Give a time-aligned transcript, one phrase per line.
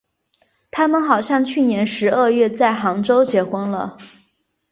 [0.71, 3.99] 他们好像去年十二月在杭州结婚了。